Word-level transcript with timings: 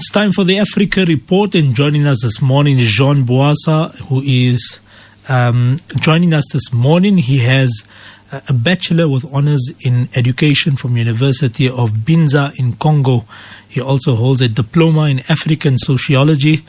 It's 0.00 0.10
time 0.10 0.32
for 0.32 0.44
the 0.44 0.58
Africa 0.58 1.04
Report, 1.04 1.54
and 1.54 1.74
joining 1.74 2.06
us 2.06 2.22
this 2.22 2.40
morning 2.40 2.78
is 2.78 2.88
Jean 2.88 3.26
Bwasa, 3.26 3.94
who 4.08 4.22
is 4.22 4.80
um, 5.28 5.76
joining 5.96 6.32
us 6.32 6.46
this 6.54 6.72
morning. 6.72 7.18
He 7.18 7.40
has 7.40 7.84
a 8.32 8.54
bachelor 8.54 9.10
with 9.10 9.26
honors 9.30 9.70
in 9.84 10.08
education 10.14 10.76
from 10.76 10.96
University 10.96 11.68
of 11.68 11.90
Binza 11.90 12.50
in 12.56 12.76
Congo. 12.76 13.26
He 13.68 13.82
also 13.82 14.16
holds 14.16 14.40
a 14.40 14.48
diploma 14.48 15.02
in 15.02 15.20
African 15.28 15.76
sociology, 15.76 16.64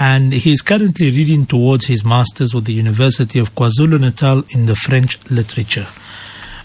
and 0.00 0.32
he 0.32 0.50
is 0.50 0.60
currently 0.60 1.12
reading 1.12 1.46
towards 1.46 1.86
his 1.86 2.04
master's 2.04 2.54
with 2.54 2.64
the 2.64 2.74
University 2.74 3.38
of 3.38 3.54
KwaZulu-Natal 3.54 4.46
in 4.50 4.66
the 4.66 4.74
French 4.74 5.24
literature. 5.30 5.86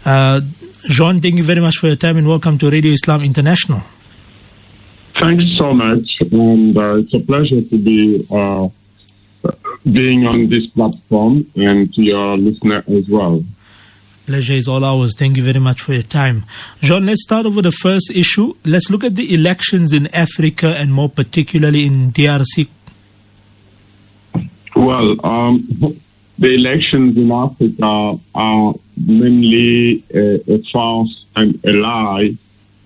Uh, 0.04 0.42
Jean, 0.86 1.22
thank 1.22 1.36
you 1.36 1.44
very 1.44 1.62
much 1.62 1.76
for 1.76 1.86
your 1.86 1.98
time, 1.98 2.18
and 2.18 2.28
welcome 2.28 2.58
to 2.58 2.72
Radio 2.72 2.94
Islam 2.94 3.22
International. 3.22 3.84
Thanks 5.20 5.44
so 5.58 5.74
much, 5.74 6.10
and 6.32 6.78
uh, 6.78 6.96
it's 6.96 7.14
a 7.14 7.20
pleasure 7.20 7.62
to 7.62 7.78
be 7.78 8.26
uh, 8.32 8.70
being 9.92 10.26
on 10.26 10.48
this 10.48 10.66
platform 10.68 11.46
and 11.56 11.94
to 11.94 12.02
your 12.02 12.38
listener 12.38 12.84
as 12.88 13.10
well. 13.10 13.44
Pleasure 14.26 14.54
is 14.54 14.68
all 14.70 14.86
ours. 14.86 15.16
Thank 15.16 15.36
you 15.36 15.44
very 15.44 15.60
much 15.60 15.82
for 15.82 15.92
your 15.92 16.04
time. 16.04 16.46
John, 16.80 17.06
let's 17.06 17.24
start 17.24 17.46
over 17.46 17.62
the 17.62 17.72
first 17.72 18.12
issue. 18.12 18.54
Let's 18.64 18.90
look 18.90 19.04
at 19.04 19.16
the 19.16 19.34
elections 19.34 19.92
in 19.92 20.08
Africa 20.16 20.68
and 20.78 20.94
more 20.94 21.10
particularly 21.10 21.86
in 21.86 22.14
DRC. 22.14 22.70
Well, 24.76 25.26
um, 25.26 25.68
the 26.38 26.54
elections 26.54 27.18
in 27.18 27.30
Africa 27.30 28.20
are 28.36 28.74
mainly 28.96 30.04
a, 30.14 30.54
a 30.54 30.64
farce 30.72 31.26
and 31.36 31.60
a 31.66 31.74
lie 31.74 32.38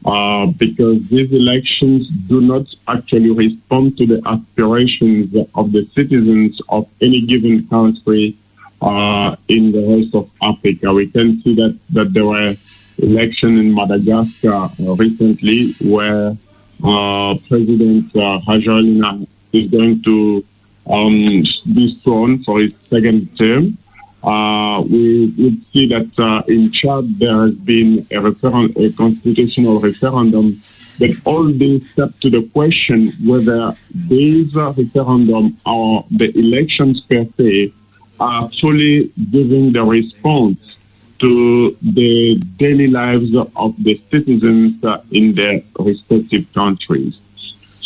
uh, 0.05 0.47
because 0.57 1.07
these 1.07 1.31
elections 1.31 2.07
do 2.27 2.41
not 2.41 2.65
actually 2.87 3.31
respond 3.31 3.97
to 3.97 4.05
the 4.05 4.21
aspirations 4.25 5.33
of 5.55 5.71
the 5.71 5.85
citizens 5.95 6.59
of 6.69 6.87
any 7.01 7.21
given 7.21 7.67
country 7.67 8.37
uh, 8.81 9.35
in 9.47 9.71
the 9.71 9.81
rest 9.95 10.13
of 10.13 10.29
Africa. 10.41 10.93
We 10.93 11.07
can 11.07 11.41
see 11.41 11.55
that, 11.55 11.79
that 11.91 12.13
there 12.13 12.25
were 12.25 12.55
elections 12.97 13.59
in 13.59 13.73
Madagascar 13.73 14.69
uh, 14.69 14.95
recently 14.95 15.73
where 15.81 16.35
uh, 16.83 17.35
President 17.47 18.13
uh, 18.15 18.39
Rajoelina 18.45 19.25
is 19.53 19.71
going 19.71 20.03
to 20.03 20.43
um, 20.89 21.43
be 21.73 21.99
sworn 22.03 22.43
for 22.43 22.59
his 22.59 22.73
second 22.89 23.37
term. 23.37 23.77
Uh, 24.23 24.81
we 24.81 25.25
would 25.37 25.61
see 25.73 25.85
that 25.87 26.09
uh, 26.17 26.41
in 26.47 26.71
Chad 26.71 27.19
there 27.19 27.41
has 27.41 27.55
been 27.55 28.07
a, 28.09 28.25
a 28.25 28.91
constitutional 28.93 29.79
referendum, 29.81 30.61
but 30.97 31.09
all 31.25 31.43
this 31.43 31.83
up 31.99 32.17
to 32.21 32.29
the 32.29 32.49
question 32.53 33.11
whether 33.25 33.75
these 33.93 34.55
referendum 34.55 35.57
or 35.65 36.05
the 36.09 36.31
elections 36.37 37.01
per 37.09 37.25
se 37.37 37.73
are 38.19 38.47
fully 38.61 39.11
giving 39.29 39.73
the 39.73 39.83
response 39.83 40.77
to 41.19 41.75
the 41.81 42.35
daily 42.57 42.87
lives 42.87 43.35
of 43.35 43.75
the 43.83 44.01
citizens 44.09 44.81
uh, 44.83 45.01
in 45.11 45.35
their 45.35 45.61
respective 45.79 46.45
countries. 46.53 47.17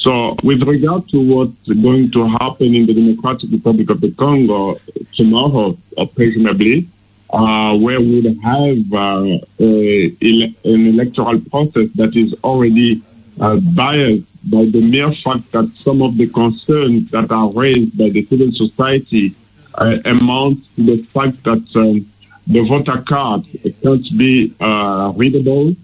So, 0.07 0.37
with 0.41 0.63
regard 0.63 1.09
to 1.09 1.19
what's 1.19 1.67
going 1.67 2.11
to 2.11 2.29
happen 2.29 2.73
in 2.73 2.85
the 2.85 2.93
Democratic 2.93 3.51
Republic 3.51 3.89
of 3.89 3.99
the 3.99 4.11
Congo 4.11 4.79
tomorrow, 5.13 5.77
uh, 5.97 6.05
presumably, 6.05 6.87
uh, 7.29 7.75
where 7.75 7.99
we'll 7.99 8.33
have 8.39 8.93
uh, 8.93 9.37
a, 9.59 10.55
an 10.63 10.87
electoral 10.87 11.41
process 11.51 11.89
that 11.95 12.15
is 12.15 12.33
already 12.41 13.01
uh, 13.41 13.57
biased 13.57 14.23
by 14.49 14.63
the 14.63 14.79
mere 14.79 15.11
fact 15.11 15.51
that 15.51 15.69
some 15.75 16.01
of 16.01 16.15
the 16.15 16.27
concerns 16.27 17.11
that 17.11 17.29
are 17.29 17.51
raised 17.51 17.97
by 17.97 18.07
the 18.07 18.25
civil 18.27 18.49
society 18.53 19.35
uh, 19.73 19.97
amount 20.05 20.63
to 20.77 20.83
the 20.85 21.03
fact 21.03 21.43
that 21.43 21.65
um, 21.75 22.09
the 22.47 22.61
voter 22.61 23.01
card 23.01 23.43
can't 23.83 24.17
be 24.17 24.55
uh, 24.61 25.11
readable 25.17 25.75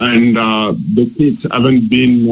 and 0.00 0.36
the 0.36 1.10
kids 1.16 1.46
haven't 1.50 1.88
been 1.88 2.28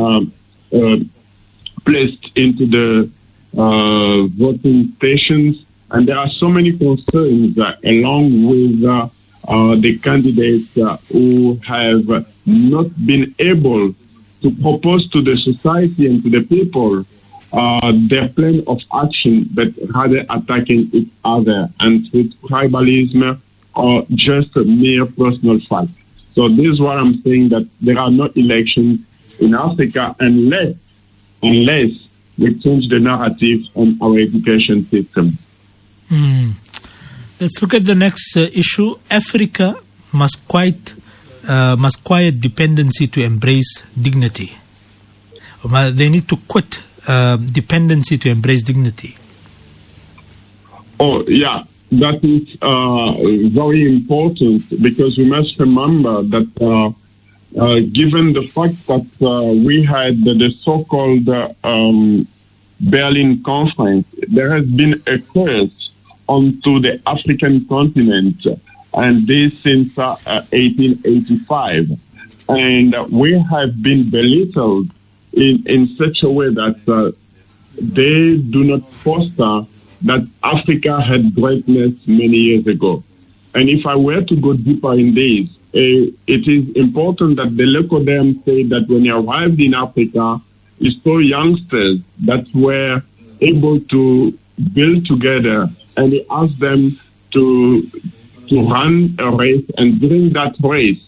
placed 1.89 2.25
into 2.37 2.67
the 2.67 3.11
uh, 3.57 4.27
voting 4.45 4.93
stations. 4.97 5.65
And 5.91 6.07
there 6.07 6.19
are 6.19 6.29
so 6.43 6.49
many 6.49 6.77
concerns 6.77 7.59
uh, 7.59 7.75
along 7.85 8.47
with 8.51 8.85
uh, 8.85 9.09
uh 9.49 9.77
the 9.77 9.99
candidates 9.99 10.77
uh, 10.77 10.99
who 11.11 11.55
have 11.67 12.05
not 12.45 12.89
been 13.07 13.35
able 13.39 13.95
to 14.43 14.51
propose 14.63 15.09
to 15.11 15.23
the 15.23 15.37
society 15.39 16.07
and 16.07 16.23
to 16.23 16.29
the 16.31 16.43
people 16.43 17.05
uh, 17.53 17.93
their 17.95 18.29
plan 18.29 18.63
of 18.67 18.81
action, 18.93 19.49
but 19.53 19.69
rather 19.95 20.25
attacking 20.29 20.91
each 20.93 21.11
other 21.25 21.69
and 21.81 22.09
with 22.13 22.31
tribalism 22.43 23.41
or 23.75 24.05
just 24.11 24.55
a 24.57 24.65
mere 24.65 25.07
personal 25.07 25.59
fight. 25.61 25.89
So 26.35 26.49
this 26.49 26.67
is 26.67 26.81
what 26.81 26.99
I'm 26.99 27.23
saying 27.23 27.49
that 27.51 27.67
there 27.81 27.99
are 27.99 28.11
no 28.11 28.27
elections 28.37 29.01
in 29.41 29.55
Africa 29.55 30.15
unless 30.21 30.75
unless 31.43 31.91
we 32.39 32.55
change 32.61 32.89
the 32.89 32.99
narrative 33.01 33.61
on 33.75 33.99
our 34.01 34.19
education 34.19 34.85
system. 34.87 35.39
Mm. 36.11 36.53
Let's 37.41 37.61
look 37.63 37.75
at 37.75 37.85
the 37.85 37.95
next 37.95 38.37
uh, 38.37 38.49
issue. 38.53 38.97
Africa 39.11 39.77
must 40.13 40.47
quite 40.49 40.95
uh, 41.47 41.77
must 41.77 42.05
quiet 42.05 42.41
dependency 42.41 43.07
to 43.07 43.23
embrace 43.23 43.85
dignity. 43.99 44.53
They 45.65 46.09
need 46.09 46.29
to 46.29 46.37
quit 46.49 46.81
uh, 47.07 47.37
dependency 47.37 48.19
to 48.19 48.31
embrace 48.31 48.63
dignity. 48.63 49.17
Oh 51.01 51.25
yeah, 51.29 51.65
that 51.93 52.23
is 52.23 52.57
uh, 52.61 53.13
very 53.51 53.87
important 53.87 54.63
because 54.83 55.17
we 55.17 55.29
must 55.29 55.59
remember 55.59 56.23
that 56.23 56.49
uh, 56.61 56.89
uh, 56.89 56.93
given 57.53 58.33
the 58.33 58.47
fact 58.49 58.87
that 58.87 59.07
uh, 59.23 59.53
we 59.53 59.85
had 59.85 60.25
the, 60.25 60.55
so-called 60.63 61.29
uh, 61.29 61.53
um, 61.65 62.27
Berlin 62.81 63.43
Conference, 63.43 64.07
there 64.29 64.55
has 64.55 64.67
been 64.67 65.03
a 65.07 65.19
curse 65.19 65.91
onto 66.29 66.81
the 66.81 67.01
African 67.07 67.67
continent, 67.67 68.47
and 68.95 69.27
this 69.27 69.59
since 69.61 69.97
1885. 69.97 71.91
Uh, 71.91 71.97
and 72.51 72.95
we 73.11 73.39
have 73.51 73.83
been 73.83 74.11
belittled 74.11 74.91
in, 75.33 75.63
in 75.67 75.97
such 75.97 76.23
a 76.23 76.31
way 76.31 76.49
that 76.49 76.79
uh, 76.89 77.13
they 77.81 78.37
do 78.37 78.65
not 78.65 78.91
foster 78.93 79.67
that 80.03 80.27
Africa 80.43 81.01
had 81.01 81.35
greatness 81.35 81.95
many 82.07 82.37
years 82.37 82.67
ago. 82.67 83.03
And 83.55 83.69
if 83.69 83.87
I 83.87 83.97
were 83.97 84.23
to 84.23 84.37
go 84.37 84.53
deeper 84.53 84.95
in 84.95 85.15
this, 85.15 85.49
uh, 85.49 85.58
it 85.73 86.49
is 86.49 86.77
important 86.77 87.37
that 87.37 87.57
the 87.57 87.65
Lecoderm 87.65 88.45
say 88.45 88.63
that 88.65 88.89
when 88.89 89.05
he 89.05 89.11
arrived 89.11 89.61
in 89.61 89.75
Africa, 89.75 90.41
he 90.79 90.99
saw 91.03 91.19
youngsters 91.19 92.01
that 92.25 92.47
were 92.55 93.03
able 93.41 93.81
to 93.81 94.39
build 94.73 95.07
together 95.07 95.69
and 95.97 96.13
he 96.13 96.27
asked 96.31 96.59
them 96.59 96.99
to 97.33 97.83
to 98.49 98.63
run 98.63 99.15
a 99.19 99.31
race 99.31 99.65
and 99.77 100.01
during 100.01 100.33
that 100.33 100.55
race 100.63 101.01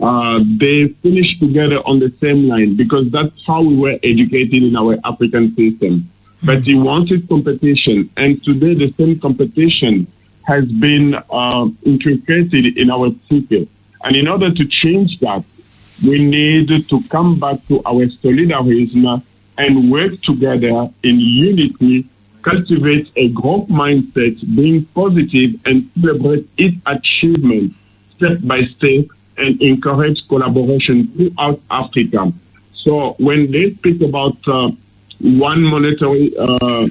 uh, 0.00 0.40
they 0.58 0.88
finished 1.02 1.40
together 1.40 1.78
on 1.86 1.98
the 1.98 2.12
same 2.20 2.48
line 2.48 2.76
because 2.76 3.10
that's 3.10 3.34
how 3.46 3.62
we 3.62 3.76
were 3.76 3.98
educated 4.02 4.62
in 4.62 4.76
our 4.76 4.96
African 5.04 5.54
system. 5.56 6.08
But 6.42 6.62
he 6.62 6.74
wanted 6.74 7.28
competition 7.28 8.10
and 8.16 8.42
today 8.44 8.74
the 8.74 8.92
same 8.92 9.18
competition 9.18 10.06
has 10.44 10.64
been 10.66 11.14
uh, 11.14 11.68
in 11.84 12.90
our 12.90 13.10
psyche. 13.28 13.68
And 14.04 14.16
in 14.16 14.28
order 14.28 14.52
to 14.52 14.64
change 14.66 15.18
that, 15.20 15.44
we 16.04 16.24
need 16.24 16.88
to 16.88 17.02
come 17.08 17.38
back 17.38 17.58
to 17.68 17.82
our 17.84 18.06
solidarism 18.22 19.22
and 19.56 19.90
work 19.90 20.20
together 20.22 20.88
in 21.02 21.18
unity, 21.18 22.08
cultivate 22.42 23.10
a 23.16 23.28
growth 23.30 23.68
mindset, 23.68 24.38
being 24.54 24.84
positive 24.86 25.60
and 25.66 25.90
celebrate 26.00 26.48
its 26.56 26.76
achievement 26.86 27.74
step 28.16 28.38
by 28.42 28.62
step 28.76 29.06
and 29.36 29.60
encourage 29.60 30.26
collaboration 30.28 31.08
throughout 31.08 31.60
Africa. 31.70 32.32
So 32.74 33.14
when 33.18 33.50
they 33.50 33.74
speak 33.74 34.00
about 34.02 34.36
uh, 34.46 34.70
one 35.20 35.62
monetary 35.62 36.32
uh, 36.36 36.88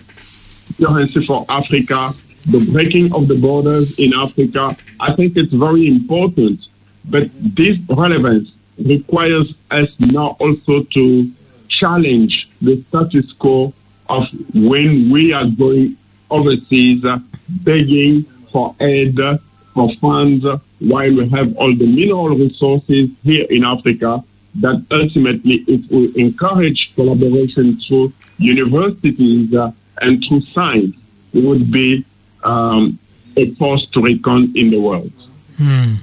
currency 0.77 1.25
for 1.25 1.45
Africa, 1.47 2.13
the 2.45 2.69
breaking 2.71 3.13
of 3.13 3.27
the 3.27 3.35
borders 3.35 3.97
in 3.97 4.13
Africa, 4.13 4.75
I 4.99 5.13
think 5.15 5.37
it's 5.37 5.53
very 5.53 5.87
important 5.87 6.66
but 7.09 7.29
this 7.33 7.77
relevance 7.89 8.51
requires 8.77 9.53
us 9.71 9.89
now 9.99 10.37
also 10.39 10.83
to 10.83 11.31
challenge 11.69 12.47
the 12.61 12.83
status 12.89 13.31
quo 13.33 13.73
of 14.09 14.27
when 14.53 15.09
we 15.09 15.33
are 15.33 15.45
going 15.45 15.97
overseas 16.29 17.03
uh, 17.05 17.17
begging 17.49 18.23
for 18.51 18.75
aid, 18.79 19.17
for 19.73 19.93
funds, 19.95 20.45
while 20.79 21.13
we 21.13 21.27
have 21.29 21.55
all 21.57 21.75
the 21.75 21.85
mineral 21.85 22.29
resources 22.29 23.09
here 23.23 23.45
in 23.49 23.65
Africa 23.65 24.23
that 24.55 24.83
ultimately 24.91 25.63
it 25.67 25.89
will 25.91 26.11
encourage 26.15 26.91
collaboration 26.95 27.79
through 27.81 28.11
universities 28.37 29.53
uh, 29.53 29.71
and 30.01 30.23
through 30.27 30.41
science 30.53 30.95
would 31.33 31.71
be 31.71 32.03
um, 32.43 32.97
a 33.35 33.53
force 33.55 33.85
to 33.91 34.01
reckon 34.01 34.51
in 34.55 34.71
the 34.71 34.79
world. 34.79 35.11
Hmm. 35.57 35.95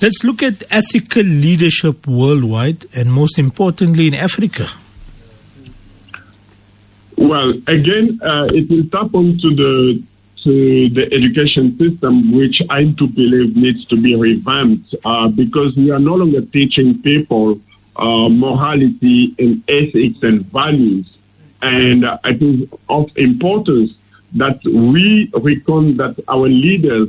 Let's 0.00 0.24
look 0.24 0.42
at 0.42 0.62
ethical 0.70 1.22
leadership 1.22 2.06
worldwide 2.06 2.86
and 2.94 3.12
most 3.12 3.38
importantly 3.38 4.06
in 4.06 4.14
Africa. 4.14 4.66
Well, 7.16 7.50
again, 7.68 8.20
uh, 8.22 8.46
it 8.52 8.68
will 8.68 8.84
tap 8.90 9.14
onto 9.14 9.54
the 9.54 10.02
to 10.42 10.90
the 10.90 11.04
education 11.10 11.76
system, 11.78 12.32
which 12.32 12.60
I 12.68 12.84
do 12.84 13.06
believe 13.06 13.56
needs 13.56 13.86
to 13.86 13.96
be 13.96 14.14
revamped 14.14 14.94
uh, 15.04 15.28
because 15.28 15.74
we 15.74 15.90
are 15.90 15.98
no 15.98 16.14
longer 16.16 16.42
teaching 16.42 17.00
people 17.00 17.58
uh, 17.96 18.28
morality 18.28 19.34
and 19.38 19.62
ethics 19.68 20.18
and 20.22 20.44
values. 20.46 21.16
And 21.62 22.04
uh, 22.04 22.18
it 22.24 22.42
is 22.42 22.68
of 22.90 23.10
importance 23.16 23.92
that 24.34 24.62
we 24.64 25.30
reckon 25.34 25.96
that 25.96 26.22
our 26.28 26.48
leaders 26.48 27.08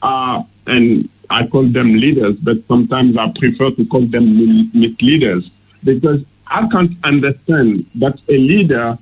are, 0.00 0.46
and 0.68 1.08
I 1.30 1.46
call 1.46 1.64
them 1.64 1.94
leaders, 1.94 2.36
but 2.36 2.58
sometimes 2.66 3.16
I 3.16 3.32
prefer 3.38 3.70
to 3.72 3.84
call 3.86 4.02
them 4.06 4.70
misleaders 4.72 5.48
because 5.84 6.24
I 6.46 6.66
can't 6.68 6.92
understand 7.04 7.86
that 7.96 8.18
a 8.28 8.38
leader 8.38 8.98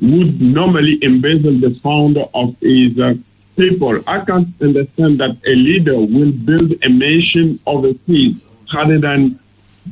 would 0.00 0.40
normally 0.40 0.98
embezzle 1.02 1.58
the 1.58 1.70
fund 1.82 2.18
of 2.34 2.56
his 2.60 2.98
uh, 2.98 3.14
people. 3.56 4.00
I 4.06 4.20
can't 4.24 4.48
understand 4.60 5.18
that 5.18 5.36
a 5.46 5.54
leader 5.54 5.96
will 5.96 6.32
build 6.32 6.72
a 6.82 6.88
nation 6.88 7.58
overseas 7.66 8.40
rather 8.72 8.98
than 8.98 9.38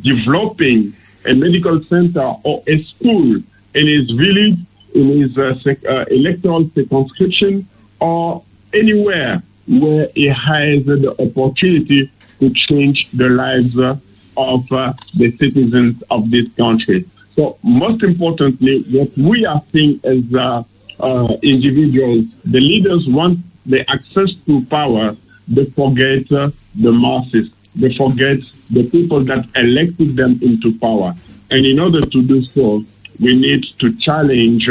developing 0.02 0.94
a 1.24 1.34
medical 1.34 1.82
center 1.82 2.34
or 2.44 2.62
a 2.66 2.82
school 2.84 3.42
in 3.74 3.86
his 3.86 4.10
village, 4.10 4.58
in 4.94 5.20
his 5.20 5.36
uh, 5.36 5.58
sec- 5.60 5.84
uh, 5.84 6.04
electoral 6.10 6.70
circumscription, 6.70 7.68
or 8.00 8.42
anywhere 8.72 9.42
where 9.66 10.08
he 10.14 10.26
has 10.26 10.84
the 10.84 11.14
opportunity 11.18 12.10
to 12.40 12.50
change 12.50 13.08
the 13.12 13.28
lives 13.28 13.78
uh, 13.78 13.96
of 14.36 14.70
uh, 14.72 14.92
the 15.14 15.36
citizens 15.38 16.02
of 16.10 16.30
this 16.30 16.46
country. 16.56 17.08
So, 17.34 17.58
most 17.62 18.02
importantly, 18.02 18.82
what 18.90 19.16
we 19.16 19.44
are 19.44 19.62
seeing 19.72 20.00
as 20.04 20.22
uh, 20.34 20.62
uh, 21.00 21.36
individuals, 21.42 22.26
the 22.44 22.60
leaders 22.60 23.06
want 23.08 23.40
the 23.66 23.88
access 23.90 24.30
to 24.46 24.64
power, 24.66 25.16
they 25.48 25.64
forget 25.66 26.28
the 26.28 26.92
masses. 26.92 27.50
They 27.74 27.94
forget 27.94 28.38
the 28.70 28.88
people 28.88 29.20
that 29.24 29.46
elected 29.54 30.16
them 30.16 30.38
into 30.42 30.78
power. 30.78 31.14
And 31.50 31.66
in 31.66 31.78
order 31.78 32.00
to 32.00 32.22
do 32.22 32.44
so, 32.46 32.84
we 33.20 33.34
need 33.34 33.64
to 33.80 33.96
challenge 33.98 34.68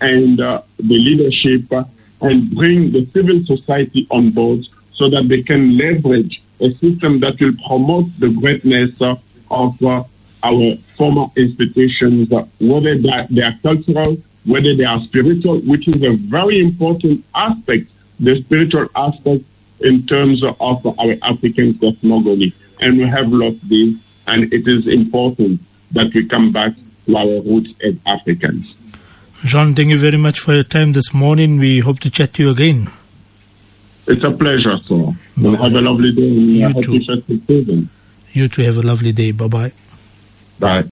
and 0.00 0.40
uh, 0.40 0.62
the 0.78 0.98
leadership 0.98 1.88
and 2.20 2.54
bring 2.54 2.92
the 2.92 3.06
civil 3.12 3.44
society 3.44 4.06
on 4.10 4.30
board 4.30 4.66
so 4.94 5.08
that 5.08 5.28
they 5.28 5.42
can 5.42 5.76
leverage 5.76 6.42
a 6.60 6.70
system 6.74 7.20
that 7.20 7.38
will 7.40 7.54
promote 7.66 8.06
the 8.18 8.30
greatness 8.30 8.90
of 9.00 9.82
uh, 9.82 10.02
our 10.42 10.76
former 10.96 11.26
institutions, 11.36 12.28
whether 12.60 12.98
they 12.98 13.42
are 13.42 13.54
cultural, 13.62 14.16
whether 14.44 14.74
they 14.74 14.84
are 14.84 15.00
spiritual, 15.02 15.58
which 15.60 15.86
is 15.88 16.02
a 16.02 16.16
very 16.16 16.60
important 16.60 17.24
aspect, 17.34 17.90
the 18.18 18.40
spiritual 18.42 18.88
aspect 18.96 19.44
in 19.80 20.06
terms 20.06 20.42
of 20.42 20.60
our 20.60 21.14
African 21.22 21.78
cosmogony. 21.78 22.52
And 22.80 22.98
we 22.98 23.06
have 23.06 23.32
lost 23.32 23.68
this, 23.68 23.94
and 24.26 24.52
it 24.52 24.66
is 24.66 24.86
important 24.86 25.60
that 25.92 26.12
we 26.14 26.26
come 26.26 26.52
back 26.52 26.72
to 27.06 27.16
our 27.16 27.40
roots 27.42 27.70
as 27.82 27.94
Africans. 28.06 28.74
Jean, 29.44 29.74
thank 29.74 29.90
you 29.90 29.96
very 29.96 30.18
much 30.18 30.40
for 30.40 30.52
your 30.54 30.64
time 30.64 30.92
this 30.92 31.14
morning. 31.14 31.58
We 31.58 31.78
hope 31.80 32.00
to 32.00 32.10
chat 32.10 32.34
to 32.34 32.42
you 32.42 32.50
again. 32.50 32.90
It's 34.06 34.24
a 34.24 34.30
pleasure, 34.32 34.78
sir. 34.86 35.12
Well, 35.36 35.56
have 35.56 35.74
a 35.74 35.80
lovely 35.80 36.12
day. 36.12 36.22
You 36.22 36.72
too. 36.82 37.00
You 38.32 38.48
too 38.48 38.62
have 38.62 38.78
a 38.78 38.82
lovely 38.82 39.12
day. 39.12 39.30
Bye-bye. 39.32 39.72
Bye. 40.58 40.84